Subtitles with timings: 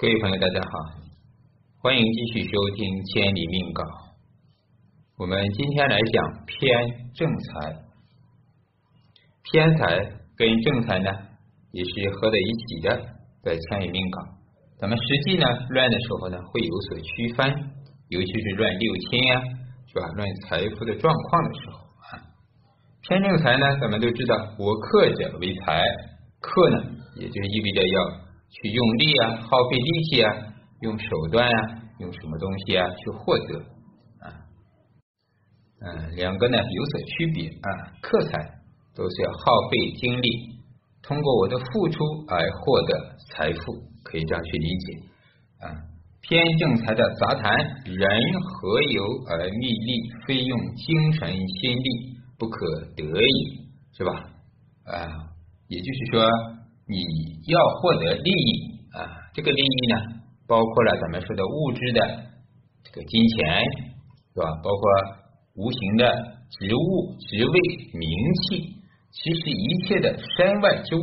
[0.00, 0.96] 各位朋友，大家好，
[1.82, 3.84] 欢迎继续收听《千里命稿》。
[5.18, 6.16] 我们今天来讲
[6.48, 6.56] 偏
[7.12, 7.76] 正财，
[9.44, 10.00] 偏财
[10.40, 11.12] 跟正财呢
[11.76, 12.88] 也是合在一起的，
[13.44, 14.22] 在《千里命稿》。
[14.80, 17.44] 咱们实际呢乱的时候呢会有所区分，
[18.08, 19.36] 尤其是乱六亲呀，
[19.84, 20.08] 是吧？
[20.16, 21.76] 乱财富的状况的时候
[22.08, 22.24] 啊，
[23.04, 25.84] 偏正财呢，咱们都知道，我克者为财，
[26.40, 26.88] 克呢
[27.20, 28.29] 也就意味着要。
[28.50, 30.34] 去用力啊，耗费力气啊，
[30.80, 33.58] 用手段啊，用什么东西啊去获得
[34.18, 34.26] 啊？
[35.80, 37.68] 嗯，两个呢有所区别啊。
[38.02, 38.38] 克财
[38.94, 40.28] 都是要耗费精力，
[41.00, 43.72] 通过我的付出而获得财富，
[44.02, 44.98] 可以这样去理解
[45.60, 45.70] 啊。
[46.22, 48.04] 偏正财的杂谈，人
[48.42, 50.10] 何由而觅利？
[50.26, 54.12] 非用精神心力不可得矣，是吧？
[54.86, 55.06] 啊，
[55.68, 56.59] 也就是说。
[56.90, 56.98] 你
[57.46, 58.50] 要获得利益
[58.98, 60.00] 啊，这个利益呢，
[60.48, 62.00] 包括了咱们说的物质的
[62.82, 63.62] 这个金钱，
[64.34, 64.50] 是吧？
[64.62, 64.82] 包括
[65.54, 66.10] 无形的
[66.50, 67.60] 职务、职位、
[67.94, 68.10] 名
[68.42, 68.74] 气，
[69.12, 71.02] 其实一切的身外之物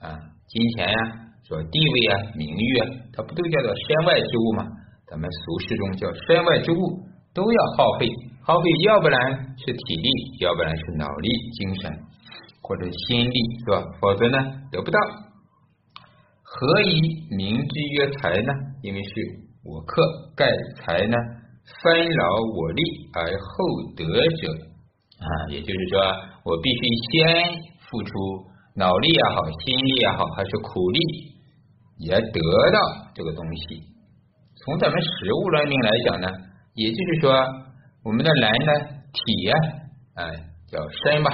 [0.00, 0.98] 啊，金钱呀，
[1.46, 4.66] 说地位啊、名誉啊，它不都叫做身外之物吗？
[5.06, 6.76] 咱们俗世中叫身外之物，
[7.32, 8.10] 都要耗费，
[8.42, 9.20] 耗费，要不然
[9.56, 11.90] 是体力，要不然是脑力、精神
[12.60, 13.84] 或者心力，是吧？
[14.00, 14.36] 否则呢，
[14.72, 14.98] 得不到。
[16.60, 16.90] 何以
[17.36, 18.52] 名之曰财呢？
[18.82, 19.10] 因为是
[19.62, 20.02] 我克
[20.34, 21.16] 盖财呢，
[21.80, 22.24] 分劳
[22.56, 22.82] 我力
[23.14, 24.50] 而后得者
[25.22, 26.00] 啊，也就是说，
[26.42, 26.80] 我必须
[27.12, 28.10] 先付出
[28.74, 30.98] 脑力也好，心力也好，还是苦力，
[31.98, 32.40] 也得
[32.72, 33.84] 到这个东西。
[34.64, 36.28] 从咱们食物论命来讲呢，
[36.74, 37.32] 也就是说，
[38.02, 38.72] 我们的人呢，
[39.12, 39.54] 体呀，
[40.14, 40.26] 啊，
[40.66, 41.30] 叫身吧，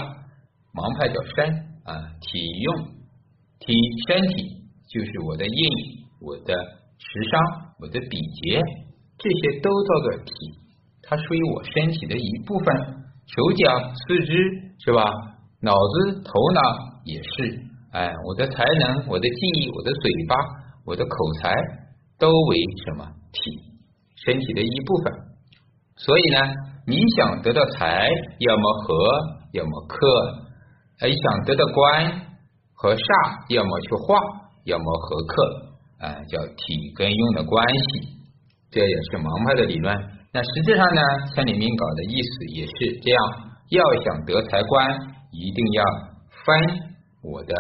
[0.75, 1.49] 盲派叫身
[1.85, 2.77] 啊，体用
[3.61, 3.75] 体
[4.07, 4.64] 身体。
[4.89, 5.63] 就是我的印、
[6.21, 6.55] 我的
[6.99, 7.41] 食伤、
[7.81, 8.61] 我的比劫，
[9.19, 10.33] 这些都叫做体，
[11.03, 12.67] 它属于我身体的一部分。
[13.27, 14.35] 手脚、四肢
[14.85, 15.05] 是吧？
[15.61, 16.61] 脑子、头脑
[17.05, 17.59] 也是。
[17.93, 20.37] 哎，我的才能、我的记忆、我的嘴巴、
[20.85, 21.11] 我的口
[21.41, 21.55] 才，
[22.19, 23.63] 都为什么体？
[24.25, 25.13] 身体的一部分。
[25.97, 26.41] 所以呢，
[26.87, 28.11] 你想得到财，
[28.41, 28.95] 要么和，
[29.53, 30.07] 要么克；
[31.01, 32.11] 哎想得到官
[32.75, 34.44] 和煞，要么去化。
[34.65, 35.35] 要么合克
[36.01, 38.09] 啊，叫体跟用的关系，
[38.71, 39.95] 这也是盲派的理论。
[40.33, 41.01] 那实际上呢，
[41.35, 43.21] 千里命稿的意思也是这样：
[43.71, 44.91] 要想得财官，
[45.31, 45.85] 一定要
[46.45, 46.81] 分
[47.23, 47.55] 我的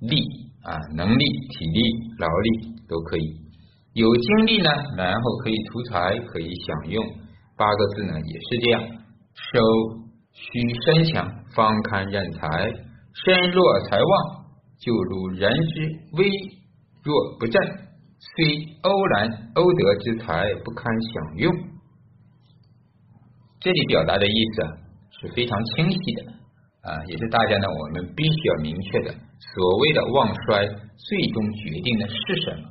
[0.00, 0.24] 力
[0.62, 1.80] 啊，能力、体力、
[2.18, 2.48] 劳力
[2.88, 3.36] 都可以。
[3.92, 7.04] 有精力呢，然后可以图财，可以享用。
[7.56, 8.82] 八个字呢，也是这样：
[9.34, 9.60] 手
[10.32, 12.48] 需身强，方堪任财；
[13.24, 14.43] 身弱财旺。
[14.84, 15.80] 就如人之
[16.12, 16.28] 微
[17.02, 17.58] 弱不振，
[18.36, 18.44] 虽
[18.82, 21.54] 欧然欧德之财不堪享用。
[23.60, 24.68] 这里表达的意思啊
[25.20, 26.22] 是非常清晰的
[26.82, 29.14] 啊，也是大家呢我们必须要明确的。
[29.54, 32.68] 所谓的旺衰，最终决定的是什么？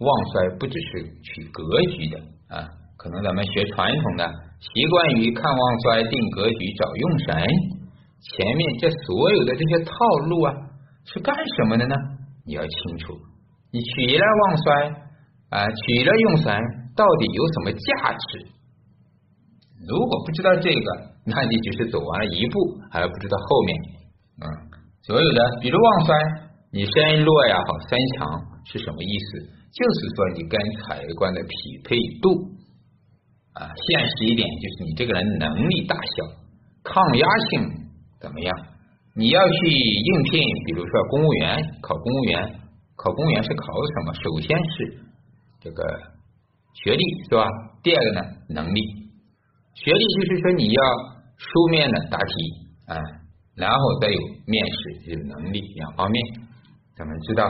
[0.00, 2.66] 旺衰不只是取格局的啊，
[2.96, 4.26] 可能咱们学传统的，
[4.58, 7.36] 习惯于看旺衰、定格局、找用神，
[8.20, 9.92] 前面这所有的这些套
[10.26, 10.52] 路啊。
[11.12, 11.94] 是干什么的呢？
[12.44, 13.14] 你要清楚，
[13.72, 14.66] 你取了旺衰
[15.50, 16.52] 啊，取了用神，
[16.94, 18.46] 到底有什么价值？
[19.88, 20.86] 如果不知道这个，
[21.24, 23.76] 那你只是走完了一步，还不知道后面。
[24.40, 24.44] 嗯，
[25.02, 26.14] 所有的，比如旺衰，
[26.72, 28.28] 你身弱呀，好身强
[28.64, 29.38] 是什么意思？
[29.72, 32.50] 就是说你跟财官的匹配度
[33.52, 36.24] 啊，现实一点就是你这个人能力大小，
[36.82, 37.88] 抗压性
[38.20, 38.56] 怎么样？
[39.18, 42.60] 你要去应聘，比如说公务员，考公务员，
[42.94, 44.14] 考公务员是考什么？
[44.14, 44.98] 首先是
[45.60, 45.82] 这个
[46.72, 47.44] 学历是吧？
[47.82, 48.80] 第二个呢，能力。
[49.74, 50.82] 学历就是说你要
[51.36, 52.32] 书面的答题
[52.86, 52.94] 啊，
[53.56, 56.22] 然后再有面试，有能力两方面。
[56.96, 57.44] 咱们知道，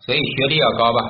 [0.00, 1.00] 所以学历要高吧，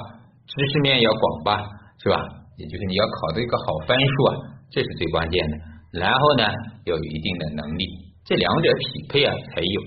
[0.44, 1.62] 知识面要广吧，
[2.02, 2.18] 是吧？
[2.56, 4.34] 也就是你要考的一个好分数啊，
[4.70, 5.56] 这是最关键的。
[5.92, 6.44] 然后呢，
[6.84, 8.07] 要有一定的能力。
[8.28, 9.80] 这两者匹配啊，才有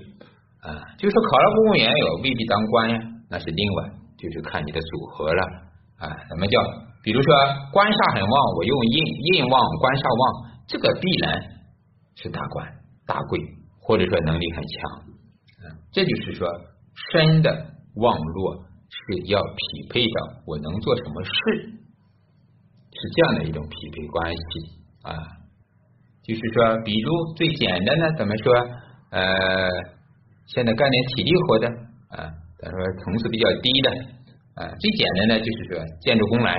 [0.65, 0.73] 啊。
[0.97, 2.97] 就是，考了公务员也未必当官呀，
[3.29, 5.41] 那是另外，就是看你的组合了
[5.97, 6.09] 啊。
[6.27, 6.57] 怎么叫？
[7.03, 7.29] 比如说
[7.71, 8.97] 官煞很旺，我用印
[9.37, 10.23] 印旺，官煞旺，
[10.65, 11.37] 这个必然
[12.15, 12.65] 是大官
[13.05, 13.39] 大贵，
[13.79, 14.75] 或者说能力很强
[15.61, 15.77] 啊。
[15.91, 16.49] 这就是说，
[17.13, 17.49] 身的
[17.97, 18.57] 旺弱
[18.89, 20.17] 是要匹配的
[20.47, 21.31] 我能做什么事，
[22.89, 24.41] 是这样的一种匹配关系
[25.03, 25.13] 啊。
[26.23, 28.53] 就是说，比如最简单的，怎么说？
[29.11, 29.67] 呃，
[30.47, 31.67] 现在干点体力活的
[32.15, 32.29] 啊，
[32.59, 33.89] 咱说层次比较低的，
[34.55, 36.55] 啊，最简单的就是说建筑工来。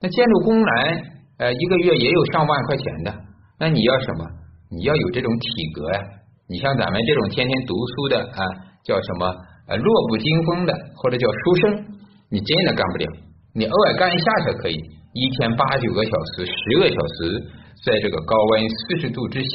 [0.00, 1.02] 那建筑工来，
[1.38, 3.14] 呃，一个月也有上万块钱的。
[3.58, 4.24] 那你要什么？
[4.70, 6.00] 你要有这种体格呀。
[6.48, 8.40] 你像咱们这种天天读书的啊，
[8.84, 9.26] 叫什么？
[9.66, 11.84] 呃，弱不禁风的，或者叫书生，
[12.30, 13.06] 你真的干不了。
[13.54, 14.76] 你偶尔干一下才可以，
[15.14, 17.42] 一天八九个小时、十个小时，
[17.84, 19.50] 在这个高温四十度之下，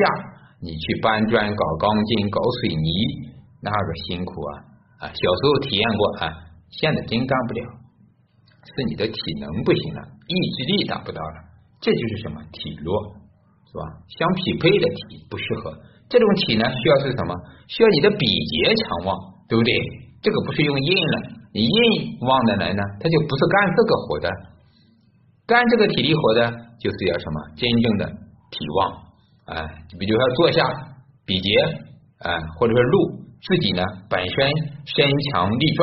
[0.62, 2.90] 你去搬砖、搞钢筋、搞水泥，
[3.62, 4.52] 那个辛苦啊
[5.02, 5.04] 啊！
[5.10, 6.30] 小时候体验过啊，
[6.70, 7.62] 现在真干不了，
[8.64, 11.38] 是你的体能不行了，意志力达不到了，
[11.81, 12.94] 这就是什么体弱，
[13.66, 13.84] 是吧？
[14.08, 15.74] 相匹配的体不适合，
[16.08, 17.34] 这种体呢，需要是什么？
[17.68, 19.18] 需要你的比劫强旺。
[19.50, 19.74] 对不对？
[20.22, 21.18] 这个不是用印了，
[21.52, 24.30] 你印旺的人呢，他就不是干这个活的，
[25.48, 28.06] 干这个体力活的，就是要什么真正的
[28.50, 28.80] 体旺
[29.46, 29.68] 啊。
[30.00, 30.64] 比如说坐下
[31.26, 31.50] 比劫
[32.20, 32.96] 啊，或者说路
[33.42, 34.36] 自己呢本身
[34.86, 35.81] 身强力壮，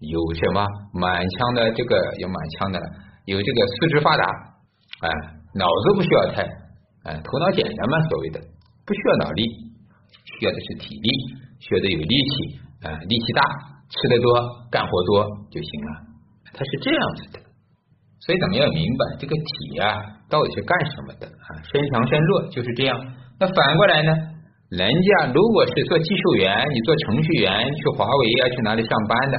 [0.00, 2.80] 有什么满腔的这个有满腔的，
[3.26, 5.08] 有这个四肢发达啊，
[5.54, 6.42] 脑子不需要太
[7.04, 8.40] 啊，头脑简单嘛，所谓的
[8.86, 9.42] 不需要脑力，
[10.24, 11.08] 需要的是体力，
[11.58, 12.60] 需要的有力气。
[12.80, 13.42] 啊，力气大，
[13.90, 14.32] 吃的多，
[14.70, 15.90] 干活多就行了。
[16.50, 17.40] 它是这样子的，
[18.20, 19.96] 所以咱们要明白这个体啊，
[20.28, 21.48] 到底是干什么的啊？
[21.72, 22.94] 身强身弱就是这样。
[23.40, 24.12] 那反过来呢？
[24.70, 29.38] 人家如果是做技术员，你做程序员，去华为啊，去哪里上班的？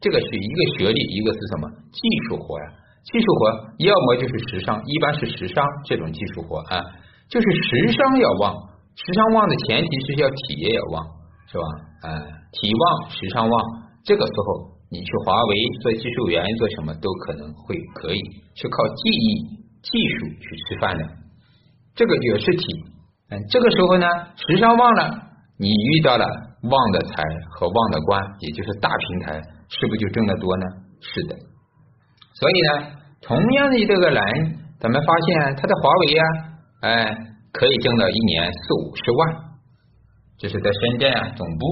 [0.00, 2.66] 这个是一个学历，一个是什么技术活呀？
[3.04, 3.50] 技术活
[3.84, 6.80] 要么就是时尚，一般是时尚这种技术活啊，
[7.28, 8.54] 就是时尚要旺，
[8.96, 11.04] 时尚旺的前提是要体也要旺，
[11.50, 11.64] 是吧？
[12.08, 12.08] 啊。
[12.52, 13.60] 体旺时尚旺，
[14.04, 18.20] 这个时候你去华为做技术员做什么都可能会可以，
[18.54, 19.26] 是靠技艺
[19.80, 19.88] 技
[20.20, 21.02] 术去吃饭的，
[21.94, 22.64] 这个也是体。
[23.30, 24.06] 嗯，这个时候呢，
[24.36, 25.08] 时尚旺了，
[25.56, 26.26] 你遇到了
[26.68, 27.24] 旺的财
[27.56, 29.40] 和旺的官，也就是大平台，
[29.70, 30.66] 是不是就挣得多呢？
[31.00, 31.34] 是的。
[32.34, 32.92] 所以呢，
[33.22, 34.22] 同样的这个人，
[34.78, 36.24] 咱们发现他在华为啊，
[36.82, 37.16] 哎，
[37.50, 39.36] 可以挣到一年四五十万，
[40.36, 41.64] 这是在深圳啊总部。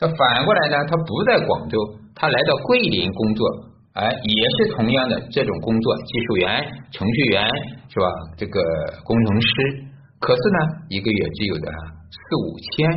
[0.00, 0.84] 那反过来呢？
[0.88, 1.78] 他不在广州，
[2.14, 3.48] 他来到桂林工作，
[3.94, 7.46] 哎，也是同样的这种工作，技术员、程序员
[7.88, 8.06] 是吧？
[8.36, 8.60] 这个
[9.04, 9.48] 工程师，
[10.20, 10.58] 可是呢，
[10.88, 11.66] 一个月只有的
[12.10, 12.90] 四五千，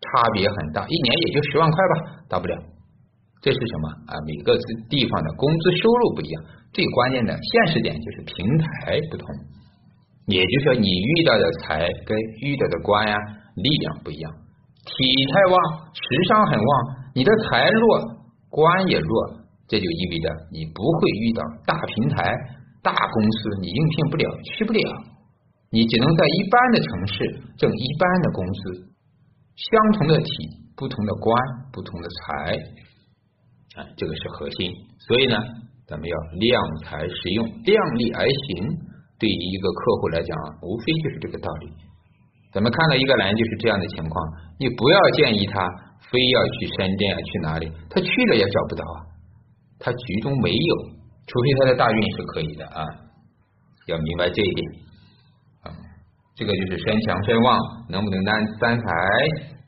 [0.00, 1.94] 差别很大，一年也就十万块吧，
[2.28, 2.56] 大不了。
[3.40, 4.14] 这是什么啊？
[4.26, 4.58] 每个
[4.90, 6.42] 地方的工资收入不一样，
[6.72, 9.26] 最关键的现实点就是平台不同，
[10.26, 13.16] 也就是说你遇到的财跟遇到的官呀，
[13.54, 14.32] 力量不一样。
[14.84, 15.56] 体太旺，
[15.94, 16.70] 时尚很旺，
[17.14, 18.17] 你的财弱，
[18.50, 22.22] 官也弱，这就意味着你不会遇到大平台、
[22.82, 24.80] 大公司，你应聘不了，去不了，
[25.70, 27.14] 你只能在一般的城市
[27.56, 28.88] 挣一般的工资。
[29.58, 30.30] 相同的体，
[30.76, 31.34] 不同的官，
[31.72, 34.72] 不同的财，啊，这个是核心。
[35.00, 35.36] 所以呢，
[35.86, 38.88] 咱们要量才实用，量力而行。
[39.18, 40.30] 对于一个客户来讲，
[40.62, 41.66] 无非就是这个道理。
[42.52, 45.58] 咱们看到一个人就是这样的情况，你不要建议他
[46.10, 47.70] 非要去深圳啊，去哪里？
[47.90, 48.98] 他去了也找不到啊，
[49.78, 50.76] 他局中没有，
[51.26, 52.80] 除非他的大运是可以的啊，
[53.86, 54.70] 要明白这一点
[55.64, 55.72] 啊。
[56.34, 57.58] 这个就是身强身旺，
[57.88, 58.86] 能不能担担财？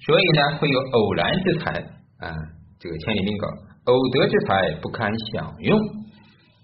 [0.07, 1.73] 所以呢，会有偶然之财
[2.21, 2.33] 啊，
[2.79, 3.47] 这个千里命稿，
[3.93, 5.79] 偶得之财不堪享用，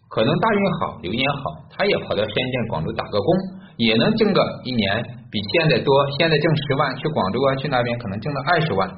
[0.09, 3.35] 可能大运好，流年好，他也跑到深圳、广州打个工，
[3.77, 5.05] 也能挣个一年。
[5.29, 8.89] 比现在多，现在挣十万，去广州啊，去那边可能挣了二十万，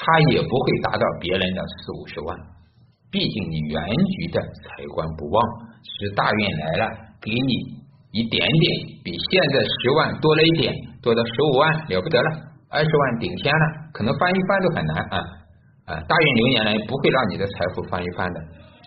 [0.00, 2.36] 他也不会达到别人的四五十万。
[3.12, 5.44] 毕竟你原局的财官不旺，
[5.84, 6.88] 是大运来了，
[7.20, 7.52] 给你
[8.12, 8.64] 一点点，
[9.04, 12.30] 比现在十万多了一点，多到十五万了不得了，
[12.70, 15.16] 二十万顶天了，可能翻一番都很难啊
[15.84, 16.00] 啊！
[16.08, 18.40] 大运流年来不会让你的财富翻一番的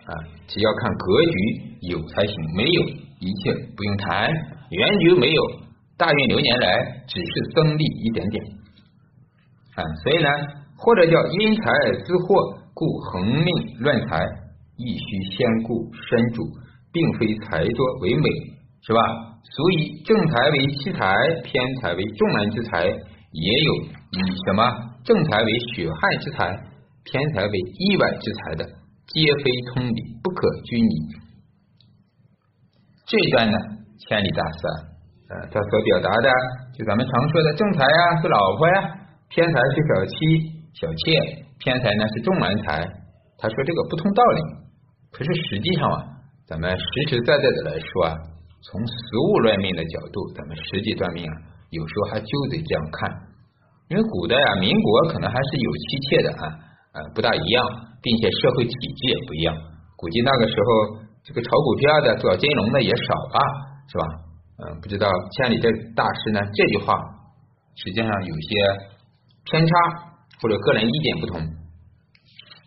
[0.08, 0.12] 啊，
[0.48, 1.38] 只要看格局
[1.91, 2.82] 有才行，没有
[3.20, 4.32] 一切不用谈，
[4.72, 5.41] 原局没有。
[5.96, 8.43] 大运流年来只是增利一点点
[9.75, 10.29] 啊，所以呢，
[10.84, 13.48] 或者叫因财而资祸，故横命
[13.80, 14.20] 乱财，
[14.75, 16.44] 亦须先顾身主，
[16.92, 18.28] 并非财多为美，
[18.86, 19.00] 是吧？
[19.56, 23.74] 所以正财为妻财，偏财为重男之财，也有
[24.12, 24.63] 以什么
[25.06, 26.52] 正财为血汗之财，
[27.06, 28.66] 偏财为意外之财的，
[29.08, 30.90] 皆非通理，不可拘泥。
[33.08, 33.58] 这一段呢，
[34.00, 34.68] 千里大事。
[35.50, 36.30] 他所表达的，
[36.78, 39.00] 就咱们常说的正财呀是老婆呀，
[39.30, 42.82] 偏财是小妻小妾，偏财呢是重男财。
[43.38, 44.42] 他说这个不通道理，
[45.12, 45.98] 可是实际上啊，
[46.48, 48.18] 咱们实实在在的来说啊，
[48.62, 48.96] 从实
[49.30, 51.36] 物论命的角度，咱们实际断命啊，
[51.70, 53.12] 有时候还就得这样看。
[53.89, 56.44] 因为古代啊，民国可能还是有妻妾的啊，
[56.94, 57.65] 呃，不大一样，
[58.01, 59.53] 并且社会体制也不一样。
[59.98, 63.39] 估计那个时候这个炒股票的做金融的也少吧，
[63.92, 64.06] 是吧？
[64.58, 66.96] 嗯，不知道千里这大师呢这句话
[67.75, 68.50] 实际上有些
[69.46, 69.74] 偏差
[70.44, 71.40] 或者个人意见不同。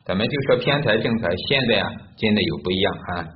[0.07, 3.29] 咱们就说偏财正财现在啊真的有不一样啊，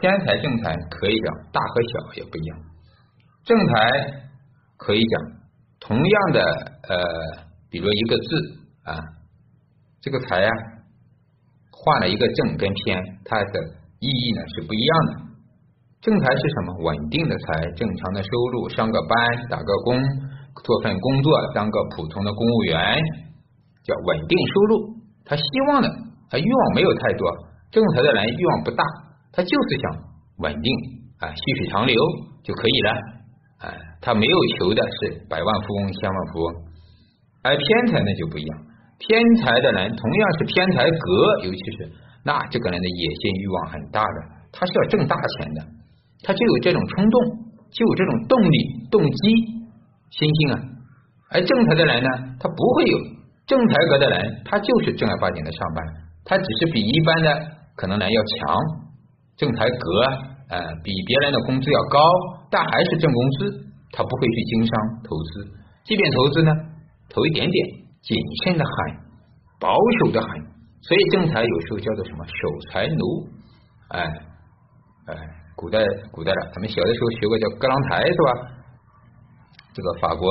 [0.00, 2.58] 偏财正财可以讲大和小也不一样，
[3.44, 3.72] 正财
[4.78, 5.22] 可以讲
[5.80, 6.40] 同样的
[6.88, 6.96] 呃，
[7.68, 8.96] 比如一个字啊，
[10.00, 10.50] 这个财啊
[11.70, 13.60] 换了一个正跟偏，它的
[13.98, 15.12] 意义呢是不一样的。
[16.00, 16.84] 正财是什么？
[16.84, 20.00] 稳定的财，正常的收入，上个班，打个工，
[20.64, 22.96] 做份工作，当个普通的公务员，
[23.84, 24.94] 叫稳定收入。
[25.24, 25.88] 他希望的，
[26.28, 27.30] 他欲望没有太多。
[27.70, 28.84] 正财的人欲望不大，
[29.32, 29.84] 他就是想
[30.38, 30.72] 稳定
[31.20, 31.94] 啊，细水长流
[32.42, 32.90] 就可以了。
[33.60, 36.54] 啊，他没有求的是百万富翁、千万富翁。
[37.42, 38.58] 而偏财呢就不一样，
[38.98, 41.92] 偏财的人同样是偏财格，尤其是
[42.24, 44.18] 那这个人的野心欲望很大的，
[44.52, 45.66] 他是要挣大钱的。
[46.22, 47.22] 他就有这种冲动，
[47.70, 48.58] 就有这种动力、
[48.90, 49.34] 动机、
[50.10, 50.56] 心性啊。
[51.30, 52.98] 而正财的人呢，他不会有
[53.46, 55.84] 正财格的人，他就是正儿八经的上班，
[56.24, 57.30] 他只是比一般的
[57.76, 58.56] 可能人要强。
[59.36, 60.02] 正财格
[60.50, 61.98] 呃，比别人的工资要高，
[62.50, 63.50] 但还是挣工资，
[63.92, 64.72] 他不会去经商
[65.04, 65.46] 投资，
[65.84, 66.52] 即便投资呢，
[67.08, 67.66] 投一点点，
[68.02, 68.96] 谨慎的很，
[69.60, 70.28] 保守的很。
[70.82, 72.32] 所以正财有时候叫做什么守
[72.70, 73.28] 财奴，
[73.88, 74.02] 哎
[75.06, 75.14] 哎。
[75.56, 75.78] 古代，
[76.10, 78.30] 古代了，咱们小的时候学过叫《歌郎台》，是吧？
[79.72, 80.26] 这个法国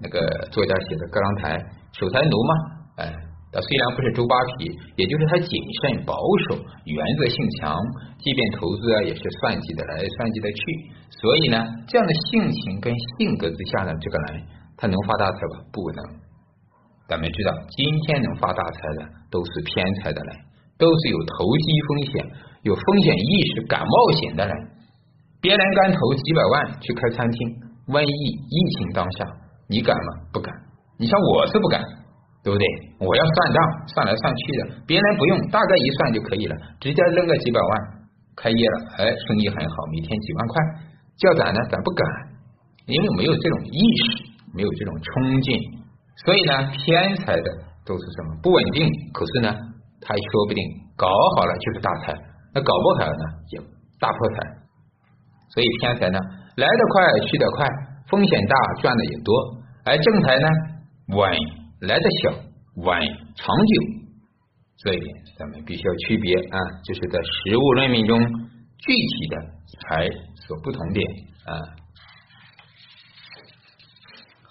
[0.00, 0.18] 那个
[0.50, 1.58] 作家写的《歌郎台》，
[1.92, 2.52] 守财奴嘛，
[2.98, 3.12] 哎，
[3.52, 5.50] 他虽然不是周扒皮，也就是他谨
[5.82, 6.14] 慎保
[6.48, 7.74] 守，原则性强，
[8.18, 10.60] 即便投资啊，也是算计的来，算计的去。
[11.10, 14.42] 所以呢，这样的性情跟性格之下呢，这个人
[14.76, 15.62] 他能发大财吧？
[15.70, 16.00] 不能。
[17.06, 20.30] 咱们知道，今天能发大财的都是偏财的人，
[20.78, 22.50] 都是有投机风险。
[22.62, 24.54] 有风险意识、敢冒险的人，
[25.40, 27.56] 别人敢投几百万去开餐厅，
[27.90, 29.26] 瘟疫疫情当下，
[29.68, 30.10] 你敢吗？
[30.32, 30.48] 不敢。
[30.98, 31.82] 你像我是不敢，
[32.44, 32.64] 对不对？
[33.02, 33.58] 我要算账，
[33.90, 37.72] 算来算去的，别人不用，大概一算就可以了，直接扔个几百万，
[38.36, 40.54] 开业了，哎，生意很好，每天几万块。
[41.20, 42.02] 叫咱呢，咱不敢，
[42.86, 45.52] 因为没有这种意识，没有这种冲劲，
[46.24, 47.48] 所以呢，偏财的
[47.84, 48.40] 都是什么？
[48.42, 49.52] 不稳定，可是呢，
[50.00, 50.62] 他说不定
[50.96, 52.14] 搞好了就是大财。
[52.52, 53.60] 那搞不好呢，也
[54.00, 54.36] 大破财，
[55.54, 56.18] 所以偏财呢
[56.60, 57.66] 来得快去得快，
[58.10, 59.34] 风险大赚的也多，
[59.86, 60.46] 而正财呢
[61.16, 61.30] 稳
[61.80, 62.30] 来的小
[62.76, 63.00] 稳
[63.34, 63.72] 长久，
[64.84, 69.36] 这一点咱们必须要区别啊，就是在实物论命中具体的
[69.80, 70.06] 财
[70.46, 71.06] 所不同点
[71.46, 71.52] 啊。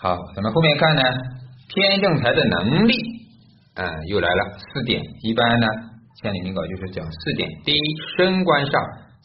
[0.01, 1.03] 好，咱们后面看呢，
[1.67, 2.93] 偏正财的能力
[3.75, 5.67] 啊又来了四点，一般呢。
[6.21, 7.79] 千里明稿就是讲四点，第一，
[8.17, 8.75] 升官煞，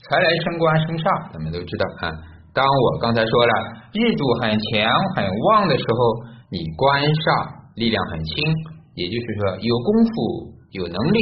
[0.07, 2.15] 财来升官升煞，咱们都知道啊。
[2.55, 3.53] 当我刚才说了，
[3.93, 5.99] 日主很强很旺的时候，
[6.55, 7.27] 你官煞
[7.75, 8.33] 力量很轻，
[8.95, 10.15] 也就是说有功夫
[10.71, 11.19] 有能力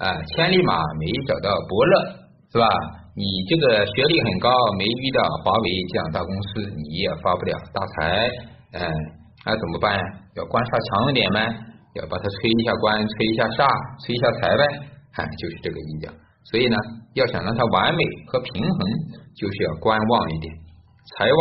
[0.00, 1.94] 啊，千里马没找到伯乐，
[2.48, 2.64] 是吧？
[3.12, 4.48] 你这个学历很高，
[4.80, 8.24] 没遇到华为这样大公司，你也发不了大财，
[8.72, 8.80] 嗯，
[9.44, 9.92] 那怎么办？
[10.36, 11.44] 要官煞强一点吗？
[12.00, 13.68] 要把它催一下官，催一下煞，
[14.00, 14.62] 催一下财呗。
[15.18, 16.08] 哎，就是这个意思。
[16.48, 16.76] 所以呢，
[17.12, 18.78] 要想让它完美和平衡，
[19.36, 20.48] 就是要观望一点，
[21.16, 21.40] 财旺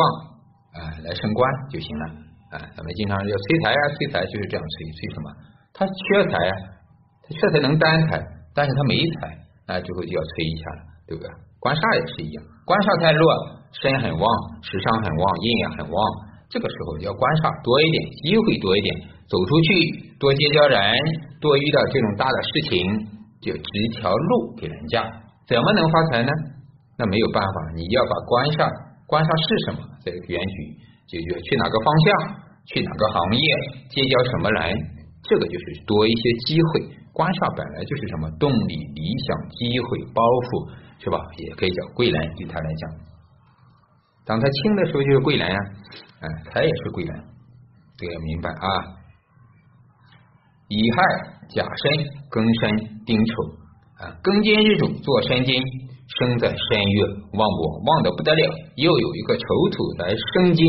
[0.74, 2.06] 啊来升官就行了。
[2.50, 5.28] 啊，咱们经常要催财啊，催财就是这样催，催什么？
[5.74, 6.54] 他缺财啊，
[7.22, 8.18] 他缺财能担财，
[8.56, 11.30] 但是他没财，那最后就要催一下了，对不对？
[11.60, 13.26] 官煞也是一样，官煞太弱，
[13.78, 14.26] 身很旺，
[14.66, 16.00] 时伤很旺，印也很旺，
[16.50, 18.90] 这个时候要官煞多一点，机会多一点，
[19.30, 19.70] 走出去
[20.18, 20.80] 多结交人，
[21.38, 22.78] 多遇到这种大的事情。
[23.40, 25.00] 就指一条路给人家，
[25.48, 26.32] 怎么能发财呢？
[26.98, 28.68] 那没有办法，你要把官煞，
[29.10, 29.80] 官煞是什么？
[30.06, 30.56] 这个原局
[31.10, 32.08] 就决去哪个方向，
[32.70, 33.46] 去哪个行业，
[33.90, 34.78] 结交什么人，
[35.26, 36.94] 这个就是多一些机会。
[37.12, 41.18] 官煞本来就是什么动力、理想、机会、包袱，是吧？
[41.42, 42.84] 也可以叫贵人，对他来讲，
[44.24, 45.60] 当他轻的时候就是贵人啊，
[46.22, 47.12] 哎，他也是贵人，
[47.98, 48.68] 这个明白啊。
[50.70, 50.98] 乙亥、
[51.50, 51.84] 甲申、
[52.30, 53.34] 庚申、丁丑
[53.98, 55.58] 啊，庚金日主做申金，
[56.20, 58.44] 生在山月，旺不旺的不得了，
[58.76, 60.68] 又有一个丑土来生金，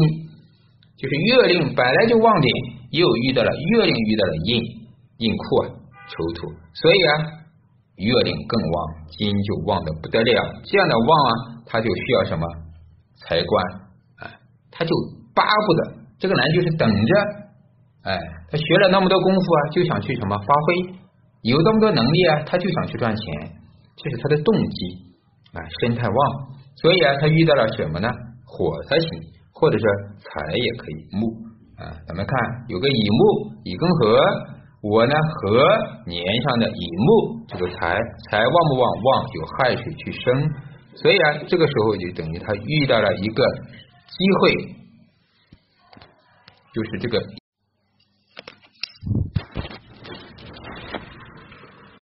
[0.97, 2.55] 就是月令本来就旺点，
[2.93, 4.63] 又遇到了月令遇到了印
[5.19, 5.65] 印库啊，
[6.09, 7.13] 丑土，所以啊，
[7.97, 8.77] 月令更旺，
[9.19, 10.43] 金就旺的不得了。
[10.65, 11.31] 这样的旺啊，
[11.67, 12.47] 他就需要什么
[13.27, 13.65] 财官
[14.21, 14.31] 啊，
[14.71, 14.95] 他就
[15.35, 17.15] 巴不得这个男就是等着。
[18.03, 18.19] 哎，
[18.51, 20.95] 他学了那么多功夫啊，就想去什么发挥？
[21.43, 23.25] 有那么多能力啊，他就想去赚钱。
[23.97, 25.10] 这是他的动机
[25.53, 26.19] 啊，身太旺，
[26.77, 28.09] 所以啊，他遇到了什么呢？
[28.47, 29.09] 火才行，
[29.53, 29.85] 或者是
[30.19, 31.27] 财也可以木
[31.77, 31.91] 啊。
[32.07, 32.39] 咱们看
[32.69, 34.19] 有个乙木乙庚合，
[34.83, 35.61] 我呢合
[36.07, 37.99] 年上的乙木，这个财
[38.31, 38.85] 财旺不旺？
[39.03, 40.49] 旺，有亥水去生，
[40.95, 43.45] 所以啊，这个时候就等于他遇到了一个
[44.07, 44.55] 机会，
[46.73, 47.21] 就是这个